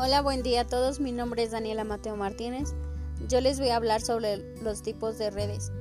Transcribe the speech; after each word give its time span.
Hola, 0.00 0.22
buen 0.22 0.44
día 0.44 0.60
a 0.60 0.64
todos. 0.64 1.00
Mi 1.00 1.10
nombre 1.10 1.42
es 1.42 1.50
Daniela 1.50 1.82
Mateo 1.82 2.14
Martínez. 2.14 2.72
Yo 3.26 3.40
les 3.40 3.58
voy 3.58 3.70
a 3.70 3.76
hablar 3.76 4.00
sobre 4.00 4.36
los 4.62 4.80
tipos 4.80 5.18
de 5.18 5.28
redes. 5.28 5.72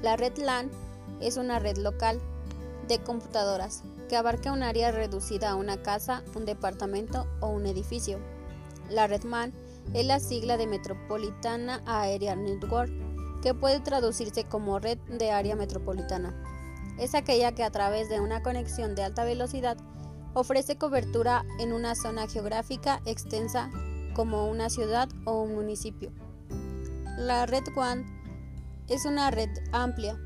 La 0.00 0.16
red 0.16 0.38
LAN 0.38 0.70
es 1.20 1.36
una 1.36 1.58
red 1.58 1.76
local 1.76 2.18
de 2.88 2.98
computadoras 2.98 3.82
que 4.08 4.16
abarca 4.16 4.52
un 4.52 4.62
área 4.62 4.90
reducida 4.90 5.50
a 5.50 5.54
una 5.54 5.82
casa, 5.82 6.22
un 6.34 6.46
departamento 6.46 7.26
o 7.40 7.48
un 7.48 7.66
edificio. 7.66 8.20
La 8.88 9.06
red 9.06 9.24
MAN 9.24 9.52
es 9.92 10.06
la 10.06 10.18
sigla 10.18 10.56
de 10.56 10.66
Metropolitana 10.66 11.82
Area 11.84 12.36
Network, 12.36 12.90
que 13.42 13.52
puede 13.52 13.80
traducirse 13.80 14.44
como 14.44 14.78
red 14.78 14.96
de 15.10 15.30
área 15.30 15.56
metropolitana. 15.56 16.34
Es 16.98 17.14
aquella 17.14 17.54
que 17.54 17.64
a 17.64 17.70
través 17.70 18.08
de 18.08 18.18
una 18.18 18.42
conexión 18.42 18.94
de 18.94 19.02
alta 19.02 19.24
velocidad 19.24 19.76
ofrece 20.36 20.76
cobertura 20.76 21.46
en 21.58 21.72
una 21.72 21.94
zona 21.94 22.28
geográfica 22.28 23.00
extensa 23.06 23.70
como 24.14 24.50
una 24.50 24.68
ciudad 24.68 25.08
o 25.24 25.40
un 25.40 25.54
municipio. 25.54 26.12
La 27.16 27.46
red 27.46 27.62
WAN 27.74 28.04
es 28.86 29.06
una 29.06 29.30
red 29.30 29.48
amplia 29.72 30.20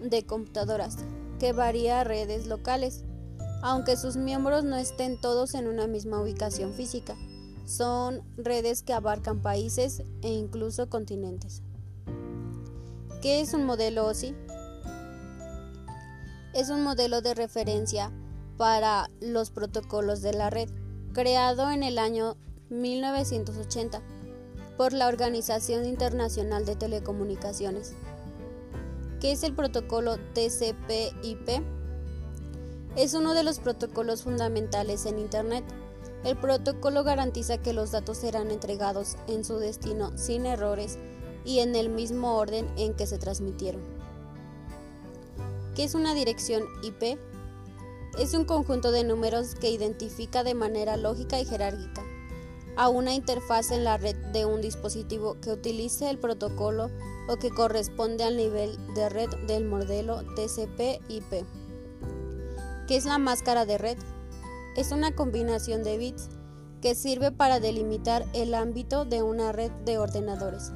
de 0.00 0.24
computadoras 0.24 0.96
que 1.38 1.52
varía 1.52 2.04
redes 2.04 2.46
locales, 2.46 3.04
aunque 3.62 3.98
sus 3.98 4.16
miembros 4.16 4.64
no 4.64 4.76
estén 4.76 5.20
todos 5.20 5.52
en 5.52 5.68
una 5.68 5.86
misma 5.86 6.22
ubicación 6.22 6.72
física. 6.72 7.14
Son 7.66 8.22
redes 8.38 8.82
que 8.82 8.94
abarcan 8.94 9.42
países 9.42 10.02
e 10.22 10.32
incluso 10.32 10.88
continentes. 10.88 11.62
¿Qué 13.20 13.42
es 13.42 13.52
un 13.52 13.66
modelo 13.66 14.06
OSI? 14.06 14.34
Es 16.54 16.70
un 16.70 16.82
modelo 16.82 17.20
de 17.20 17.34
referencia 17.34 18.10
para 18.58 19.08
los 19.20 19.50
protocolos 19.50 20.20
de 20.20 20.34
la 20.34 20.50
red, 20.50 20.68
creado 21.14 21.70
en 21.70 21.82
el 21.82 21.98
año 21.98 22.36
1980 22.68 24.02
por 24.76 24.92
la 24.92 25.06
Organización 25.06 25.86
Internacional 25.86 26.66
de 26.66 26.76
Telecomunicaciones. 26.76 27.94
¿Qué 29.20 29.32
es 29.32 29.42
el 29.44 29.54
protocolo 29.54 30.16
TCP/IP? 30.34 31.62
Es 32.96 33.14
uno 33.14 33.32
de 33.32 33.44
los 33.44 33.60
protocolos 33.60 34.24
fundamentales 34.24 35.06
en 35.06 35.18
Internet. 35.18 35.64
El 36.24 36.36
protocolo 36.36 37.04
garantiza 37.04 37.58
que 37.58 37.72
los 37.72 37.92
datos 37.92 38.18
serán 38.18 38.50
entregados 38.50 39.16
en 39.28 39.44
su 39.44 39.58
destino 39.58 40.16
sin 40.18 40.46
errores 40.46 40.98
y 41.44 41.60
en 41.60 41.76
el 41.76 41.90
mismo 41.90 42.36
orden 42.36 42.68
en 42.76 42.94
que 42.94 43.06
se 43.06 43.18
transmitieron. 43.18 43.82
¿Qué 45.76 45.84
es 45.84 45.94
una 45.94 46.12
dirección 46.14 46.64
IP? 46.82 47.18
Es 48.18 48.34
un 48.34 48.44
conjunto 48.44 48.90
de 48.90 49.04
números 49.04 49.54
que 49.54 49.70
identifica 49.70 50.42
de 50.42 50.54
manera 50.54 50.96
lógica 50.96 51.40
y 51.40 51.44
jerárquica 51.44 52.02
a 52.76 52.88
una 52.88 53.12
interfaz 53.12 53.72
en 53.72 53.82
la 53.82 53.96
red 53.96 54.16
de 54.32 54.46
un 54.46 54.60
dispositivo 54.60 55.36
que 55.40 55.50
utilice 55.50 56.08
el 56.10 56.18
protocolo 56.18 56.90
o 57.28 57.36
que 57.36 57.50
corresponde 57.50 58.22
al 58.22 58.36
nivel 58.36 58.78
de 58.94 59.08
red 59.08 59.28
del 59.48 59.64
modelo 59.64 60.22
TCP/IP. 60.34 61.44
¿Qué 62.86 62.96
es 62.96 63.04
la 63.04 63.18
máscara 63.18 63.66
de 63.66 63.78
red? 63.78 63.98
Es 64.76 64.92
una 64.92 65.14
combinación 65.14 65.82
de 65.82 65.98
bits 65.98 66.28
que 66.80 66.94
sirve 66.94 67.32
para 67.32 67.58
delimitar 67.58 68.24
el 68.32 68.54
ámbito 68.54 69.04
de 69.04 69.22
una 69.22 69.50
red 69.50 69.72
de 69.84 69.98
ordenadores. 69.98 70.70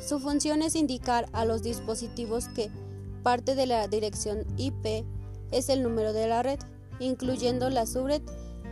Su 0.00 0.18
función 0.18 0.62
es 0.62 0.74
indicar 0.74 1.28
a 1.32 1.44
los 1.44 1.62
dispositivos 1.62 2.48
que 2.48 2.70
parte 3.22 3.54
de 3.54 3.66
la 3.66 3.88
dirección 3.88 4.46
IP 4.56 5.04
es 5.50 5.68
el 5.68 5.82
número 5.82 6.12
de 6.12 6.26
la 6.26 6.42
red, 6.42 6.58
incluyendo 6.98 7.70
la 7.70 7.86
subred 7.86 8.22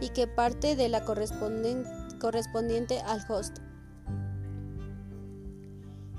y 0.01 0.09
que 0.11 0.27
parte 0.27 0.77
de 0.77 0.89
la 0.89 1.05
correspondiente 1.05 3.01
al 3.01 3.25
host. 3.29 3.59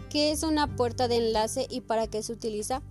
¿Qué 0.10 0.32
es 0.32 0.44
una 0.44 0.76
puerta 0.76 1.08
de 1.08 1.18
enlace 1.18 1.68
y 1.70 1.82
para 1.82 2.08
qué 2.08 2.24
se 2.24 2.34
utiliza? 2.34 2.82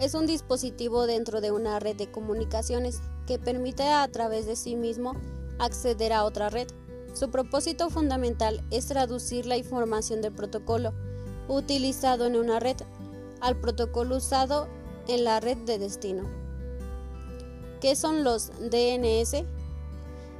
Es 0.00 0.14
un 0.14 0.26
dispositivo 0.26 1.06
dentro 1.06 1.40
de 1.40 1.50
una 1.50 1.80
red 1.80 1.96
de 1.96 2.10
comunicaciones 2.10 3.00
que 3.26 3.38
permite 3.38 3.82
a 3.82 4.06
través 4.08 4.46
de 4.46 4.56
sí 4.56 4.76
mismo 4.76 5.14
acceder 5.58 6.12
a 6.12 6.24
otra 6.24 6.48
red. 6.48 6.68
Su 7.14 7.30
propósito 7.30 7.90
fundamental 7.90 8.64
es 8.70 8.86
traducir 8.86 9.46
la 9.46 9.56
información 9.56 10.22
del 10.22 10.32
protocolo 10.32 10.94
utilizado 11.48 12.26
en 12.26 12.36
una 12.36 12.60
red 12.60 12.76
al 13.40 13.56
protocolo 13.60 14.16
usado 14.16 14.68
en 15.08 15.24
la 15.24 15.40
red 15.40 15.56
de 15.58 15.78
destino. 15.78 16.39
¿Qué 17.80 17.96
son 17.96 18.24
los 18.24 18.50
DNS? 18.58 19.42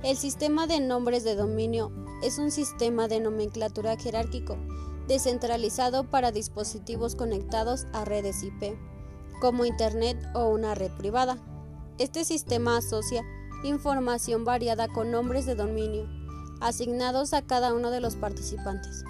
El 0.03 0.17
sistema 0.19 0.67
de 0.67 0.79
nombres 0.79 1.25
de 1.25 1.37
dominio 1.37 1.91
es 2.23 2.39
un 2.39 2.51
sistema 2.51 3.09
de 3.09 3.19
nomenclatura 3.19 3.97
jerárquico 3.97 4.59
descentralizado 5.09 6.05
para 6.05 6.33
dispositivos 6.33 7.17
conectados 7.17 7.87
a 7.95 8.05
redes 8.05 8.43
IP, 8.43 8.77
como 9.41 9.65
Internet 9.65 10.19
o 10.35 10.49
una 10.49 10.75
red 10.75 10.91
privada. 10.99 11.39
Este 11.97 12.27
sistema 12.27 12.77
asocia 12.77 13.25
información 13.65 14.45
variada 14.45 14.89
con 14.89 15.11
nombres 15.11 15.47
de 15.47 15.55
dominio 15.55 16.07
asignados 16.61 17.33
a 17.33 17.41
cada 17.41 17.73
uno 17.73 17.91
de 17.91 18.01
los 18.01 18.17
participantes. 18.17 19.03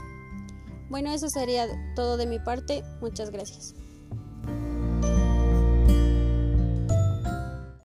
Bueno, 0.88 1.10
eso 1.12 1.28
sería 1.30 1.66
todo 1.96 2.16
de 2.16 2.26
mi 2.26 2.38
parte. 2.38 2.84
Muchas 3.00 3.30
gracias. 3.30 3.74